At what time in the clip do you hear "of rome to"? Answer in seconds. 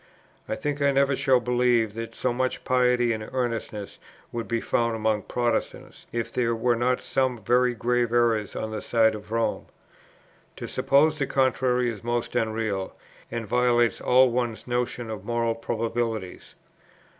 9.13-10.67